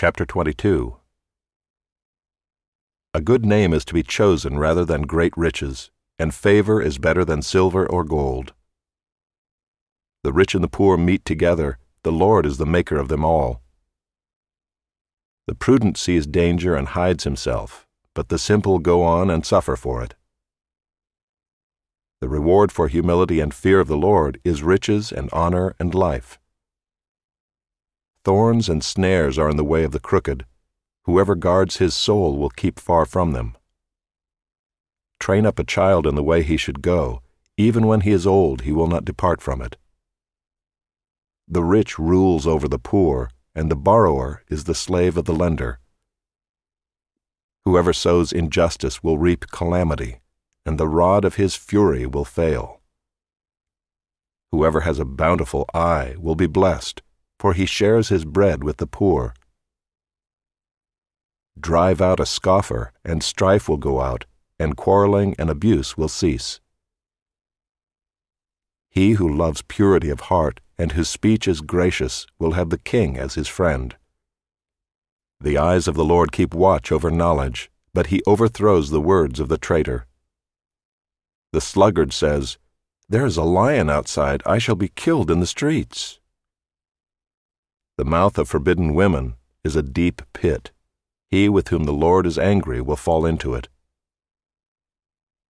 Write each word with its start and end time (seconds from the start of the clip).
Chapter 0.00 0.24
22 0.24 0.96
A 3.14 3.20
good 3.20 3.44
name 3.44 3.72
is 3.72 3.84
to 3.84 3.92
be 3.92 4.04
chosen 4.04 4.56
rather 4.56 4.84
than 4.84 5.02
great 5.02 5.36
riches, 5.36 5.90
and 6.20 6.32
favor 6.32 6.80
is 6.80 6.98
better 6.98 7.24
than 7.24 7.42
silver 7.42 7.84
or 7.84 8.04
gold. 8.04 8.52
The 10.22 10.32
rich 10.32 10.54
and 10.54 10.62
the 10.62 10.68
poor 10.68 10.96
meet 10.96 11.24
together, 11.24 11.78
the 12.04 12.12
Lord 12.12 12.46
is 12.46 12.58
the 12.58 12.64
maker 12.64 12.96
of 12.96 13.08
them 13.08 13.24
all. 13.24 13.60
The 15.48 15.56
prudent 15.56 15.96
sees 15.96 16.28
danger 16.28 16.76
and 16.76 16.86
hides 16.86 17.24
himself, 17.24 17.84
but 18.14 18.28
the 18.28 18.38
simple 18.38 18.78
go 18.78 19.02
on 19.02 19.30
and 19.30 19.44
suffer 19.44 19.74
for 19.74 20.00
it. 20.04 20.14
The 22.20 22.28
reward 22.28 22.70
for 22.70 22.86
humility 22.86 23.40
and 23.40 23.52
fear 23.52 23.80
of 23.80 23.88
the 23.88 23.96
Lord 23.96 24.40
is 24.44 24.62
riches 24.62 25.10
and 25.10 25.28
honor 25.32 25.74
and 25.80 25.92
life. 25.92 26.38
Thorns 28.28 28.68
and 28.68 28.84
snares 28.84 29.38
are 29.38 29.48
in 29.48 29.56
the 29.56 29.64
way 29.64 29.84
of 29.84 29.92
the 29.92 29.98
crooked. 29.98 30.44
Whoever 31.04 31.34
guards 31.34 31.78
his 31.78 31.94
soul 31.94 32.36
will 32.36 32.50
keep 32.50 32.78
far 32.78 33.06
from 33.06 33.32
them. 33.32 33.56
Train 35.18 35.46
up 35.46 35.58
a 35.58 35.64
child 35.64 36.06
in 36.06 36.14
the 36.14 36.22
way 36.22 36.42
he 36.42 36.58
should 36.58 36.82
go. 36.82 37.22
Even 37.56 37.86
when 37.86 38.02
he 38.02 38.10
is 38.10 38.26
old, 38.26 38.64
he 38.64 38.70
will 38.70 38.86
not 38.86 39.06
depart 39.06 39.40
from 39.40 39.62
it. 39.62 39.78
The 41.48 41.64
rich 41.64 41.98
rules 41.98 42.46
over 42.46 42.68
the 42.68 42.78
poor, 42.78 43.30
and 43.54 43.70
the 43.70 43.76
borrower 43.76 44.44
is 44.50 44.64
the 44.64 44.74
slave 44.74 45.16
of 45.16 45.24
the 45.24 45.32
lender. 45.34 45.80
Whoever 47.64 47.94
sows 47.94 48.30
injustice 48.30 49.02
will 49.02 49.16
reap 49.16 49.46
calamity, 49.50 50.20
and 50.66 50.76
the 50.76 50.86
rod 50.86 51.24
of 51.24 51.36
his 51.36 51.54
fury 51.54 52.04
will 52.04 52.26
fail. 52.26 52.82
Whoever 54.52 54.80
has 54.80 54.98
a 54.98 55.06
bountiful 55.06 55.64
eye 55.72 56.14
will 56.18 56.34
be 56.34 56.46
blessed, 56.46 57.00
for 57.38 57.52
he 57.52 57.66
shares 57.66 58.08
his 58.08 58.24
bread 58.24 58.64
with 58.64 58.78
the 58.78 58.86
poor. 58.86 59.34
Drive 61.58 62.00
out 62.00 62.20
a 62.20 62.26
scoffer, 62.26 62.92
and 63.04 63.22
strife 63.22 63.68
will 63.68 63.76
go 63.76 64.00
out, 64.00 64.26
and 64.58 64.76
quarreling 64.76 65.34
and 65.38 65.50
abuse 65.50 65.96
will 65.96 66.08
cease. 66.08 66.60
He 68.90 69.12
who 69.12 69.28
loves 69.28 69.62
purity 69.62 70.10
of 70.10 70.20
heart 70.22 70.60
and 70.78 70.92
whose 70.92 71.08
speech 71.08 71.48
is 71.48 71.60
gracious 71.60 72.26
will 72.38 72.52
have 72.52 72.70
the 72.70 72.78
king 72.78 73.18
as 73.18 73.34
his 73.34 73.48
friend. 73.48 73.96
The 75.40 75.58
eyes 75.58 75.88
of 75.88 75.94
the 75.94 76.04
Lord 76.04 76.32
keep 76.32 76.54
watch 76.54 76.90
over 76.92 77.10
knowledge, 77.10 77.70
but 77.92 78.08
he 78.08 78.22
overthrows 78.26 78.90
the 78.90 79.00
words 79.00 79.40
of 79.40 79.48
the 79.48 79.58
traitor. 79.58 80.06
The 81.52 81.60
sluggard 81.60 82.12
says, 82.12 82.58
There 83.08 83.26
is 83.26 83.36
a 83.36 83.42
lion 83.42 83.90
outside, 83.90 84.42
I 84.46 84.58
shall 84.58 84.76
be 84.76 84.88
killed 84.88 85.30
in 85.30 85.40
the 85.40 85.46
streets. 85.46 86.20
The 87.98 88.04
mouth 88.04 88.38
of 88.38 88.48
forbidden 88.48 88.94
women 88.94 89.34
is 89.64 89.74
a 89.74 89.82
deep 89.82 90.22
pit. 90.32 90.70
He 91.32 91.48
with 91.48 91.68
whom 91.68 91.82
the 91.82 91.92
Lord 91.92 92.26
is 92.26 92.38
angry 92.38 92.80
will 92.80 92.94
fall 92.94 93.26
into 93.26 93.54
it. 93.54 93.68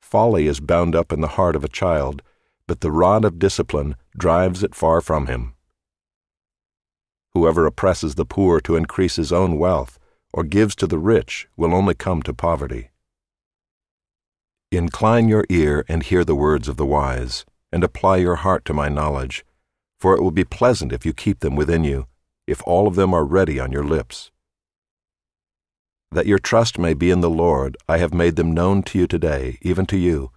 Folly 0.00 0.48
is 0.48 0.58
bound 0.58 0.96
up 0.96 1.12
in 1.12 1.20
the 1.20 1.36
heart 1.38 1.54
of 1.54 1.62
a 1.62 1.68
child, 1.68 2.20
but 2.66 2.80
the 2.80 2.90
rod 2.90 3.24
of 3.24 3.38
discipline 3.38 3.94
drives 4.18 4.64
it 4.64 4.74
far 4.74 5.00
from 5.00 5.28
him. 5.28 5.54
Whoever 7.32 7.64
oppresses 7.64 8.16
the 8.16 8.26
poor 8.26 8.60
to 8.62 8.74
increase 8.74 9.14
his 9.14 9.32
own 9.32 9.56
wealth, 9.56 10.00
or 10.32 10.42
gives 10.42 10.74
to 10.76 10.88
the 10.88 10.98
rich, 10.98 11.46
will 11.56 11.72
only 11.72 11.94
come 11.94 12.22
to 12.22 12.34
poverty. 12.34 12.90
Incline 14.72 15.28
your 15.28 15.44
ear 15.48 15.84
and 15.88 16.02
hear 16.02 16.24
the 16.24 16.34
words 16.34 16.66
of 16.66 16.76
the 16.76 16.86
wise, 16.86 17.44
and 17.70 17.84
apply 17.84 18.16
your 18.16 18.36
heart 18.36 18.64
to 18.64 18.74
my 18.74 18.88
knowledge, 18.88 19.44
for 20.00 20.16
it 20.16 20.22
will 20.22 20.32
be 20.32 20.42
pleasant 20.42 20.92
if 20.92 21.06
you 21.06 21.12
keep 21.12 21.38
them 21.38 21.54
within 21.54 21.84
you, 21.84 22.08
if 22.46 22.62
all 22.66 22.86
of 22.86 22.94
them 22.94 23.14
are 23.14 23.24
ready 23.24 23.58
on 23.60 23.72
your 23.72 23.84
lips. 23.84 24.30
That 26.10 26.26
your 26.26 26.38
trust 26.38 26.78
may 26.78 26.94
be 26.94 27.10
in 27.10 27.20
the 27.20 27.30
Lord, 27.30 27.76
I 27.88 27.98
have 27.98 28.12
made 28.12 28.36
them 28.36 28.52
known 28.52 28.82
to 28.84 28.98
you 28.98 29.06
today, 29.06 29.58
even 29.62 29.86
to 29.86 29.96
you. 29.96 30.30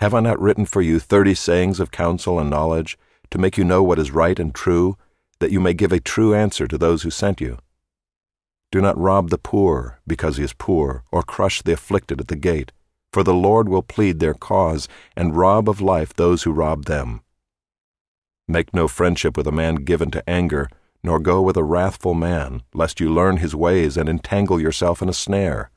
Have 0.00 0.14
I 0.14 0.20
not 0.20 0.40
written 0.40 0.66
for 0.66 0.82
you 0.82 0.98
thirty 0.98 1.34
sayings 1.34 1.80
of 1.80 1.90
counsel 1.90 2.38
and 2.38 2.48
knowledge, 2.48 2.96
to 3.30 3.38
make 3.38 3.58
you 3.58 3.64
know 3.64 3.82
what 3.82 3.98
is 3.98 4.10
right 4.10 4.38
and 4.38 4.54
true, 4.54 4.96
that 5.40 5.50
you 5.50 5.60
may 5.60 5.74
give 5.74 5.92
a 5.92 6.00
true 6.00 6.34
answer 6.34 6.66
to 6.68 6.78
those 6.78 7.02
who 7.02 7.10
sent 7.10 7.40
you? 7.40 7.58
Do 8.70 8.80
not 8.80 8.98
rob 8.98 9.30
the 9.30 9.38
poor 9.38 10.00
because 10.06 10.36
he 10.36 10.44
is 10.44 10.52
poor, 10.52 11.04
or 11.10 11.22
crush 11.22 11.62
the 11.62 11.72
afflicted 11.72 12.20
at 12.20 12.28
the 12.28 12.36
gate 12.36 12.72
for 13.12 13.22
the 13.22 13.34
Lord 13.34 13.68
will 13.68 13.82
plead 13.82 14.20
their 14.20 14.34
cause 14.34 14.88
and 15.16 15.36
rob 15.36 15.68
of 15.68 15.80
life 15.80 16.14
those 16.14 16.42
who 16.42 16.52
rob 16.52 16.84
them. 16.84 17.22
Make 18.46 18.74
no 18.74 18.88
friendship 18.88 19.36
with 19.36 19.46
a 19.46 19.52
man 19.52 19.76
given 19.76 20.10
to 20.12 20.28
anger, 20.28 20.68
nor 21.02 21.18
go 21.18 21.40
with 21.40 21.56
a 21.56 21.64
wrathful 21.64 22.14
man, 22.14 22.62
lest 22.74 23.00
you 23.00 23.12
learn 23.12 23.38
his 23.38 23.54
ways 23.54 23.96
and 23.96 24.08
entangle 24.08 24.60
yourself 24.60 25.00
in 25.00 25.08
a 25.08 25.12
snare. 25.12 25.70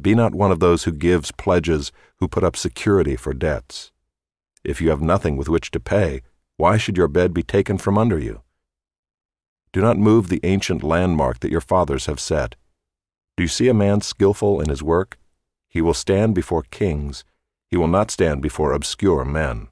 Be 0.00 0.14
not 0.14 0.34
one 0.34 0.50
of 0.50 0.60
those 0.60 0.84
who 0.84 0.92
gives 0.92 1.32
pledges, 1.32 1.92
who 2.18 2.28
put 2.28 2.44
up 2.44 2.56
security 2.56 3.16
for 3.16 3.34
debts. 3.34 3.92
If 4.64 4.80
you 4.80 4.90
have 4.90 5.00
nothing 5.00 5.36
with 5.36 5.48
which 5.48 5.70
to 5.72 5.80
pay, 5.80 6.22
why 6.56 6.76
should 6.76 6.96
your 6.96 7.08
bed 7.08 7.32
be 7.32 7.42
taken 7.42 7.78
from 7.78 7.96
under 7.96 8.18
you? 8.18 8.42
Do 9.72 9.80
not 9.80 9.98
move 9.98 10.28
the 10.28 10.40
ancient 10.42 10.82
landmark 10.82 11.40
that 11.40 11.50
your 11.50 11.60
fathers 11.60 12.06
have 12.06 12.20
set. 12.20 12.56
Do 13.36 13.44
you 13.44 13.48
see 13.48 13.68
a 13.68 13.74
man 13.74 14.00
skilful 14.00 14.60
in 14.60 14.68
his 14.68 14.82
work? 14.82 15.18
He 15.68 15.80
will 15.80 15.94
stand 15.94 16.34
before 16.34 16.64
kings. 16.70 17.24
He 17.68 17.76
will 17.76 17.88
not 17.88 18.10
stand 18.10 18.42
before 18.42 18.72
obscure 18.72 19.24
men. 19.24 19.68